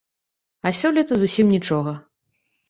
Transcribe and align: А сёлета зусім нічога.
А 0.69 0.71
сёлета 0.79 1.13
зусім 1.25 1.53
нічога. 1.57 1.95